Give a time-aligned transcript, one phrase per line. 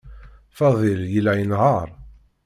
[0.57, 1.89] Fadil yella inehheṛ.